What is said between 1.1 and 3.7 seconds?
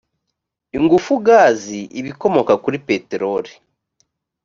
gazi ibikomoka kuri peteroli